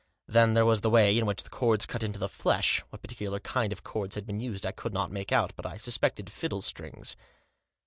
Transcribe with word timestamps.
Then 0.27 0.55
there 0.55 0.65
was 0.65 0.81
the 0.81 0.89
way 0.89 1.15
in 1.15 1.27
which 1.27 1.43
the 1.43 1.51
cords 1.51 1.85
cut 1.85 2.01
into 2.01 2.17
the 2.17 2.27
flesh— 2.27 2.79
what 2.89 3.03
particular 3.03 3.39
kind 3.39 3.71
of 3.71 3.83
cords 3.83 4.15
had 4.15 4.25
been 4.25 4.39
used 4.39 4.65
I 4.65 4.71
could 4.71 4.93
not 4.95 5.11
make 5.11 5.31
out, 5.31 5.53
but 5.55 5.67
I 5.67 5.77
suspected 5.77 6.27
fiddle 6.31 6.61
strings. 6.61 7.15